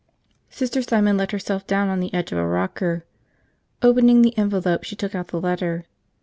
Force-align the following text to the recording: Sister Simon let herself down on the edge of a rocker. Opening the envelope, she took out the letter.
Sister 0.49 0.81
Simon 0.81 1.15
let 1.15 1.31
herself 1.31 1.67
down 1.67 1.87
on 1.87 1.99
the 1.99 2.11
edge 2.11 2.31
of 2.31 2.39
a 2.39 2.47
rocker. 2.47 3.05
Opening 3.83 4.23
the 4.23 4.35
envelope, 4.35 4.83
she 4.83 4.95
took 4.95 5.13
out 5.13 5.27
the 5.27 5.39
letter. 5.39 5.85